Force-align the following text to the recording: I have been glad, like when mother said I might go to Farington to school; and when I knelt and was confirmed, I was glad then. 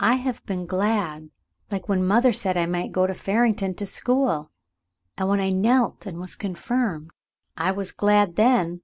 I 0.00 0.14
have 0.14 0.42
been 0.46 0.64
glad, 0.64 1.28
like 1.70 1.90
when 1.90 2.02
mother 2.06 2.32
said 2.32 2.56
I 2.56 2.64
might 2.64 2.90
go 2.90 3.06
to 3.06 3.12
Farington 3.12 3.74
to 3.74 3.84
school; 3.84 4.50
and 5.18 5.28
when 5.28 5.40
I 5.40 5.50
knelt 5.50 6.06
and 6.06 6.18
was 6.18 6.36
confirmed, 6.36 7.10
I 7.54 7.72
was 7.72 7.92
glad 7.92 8.36
then. 8.36 8.80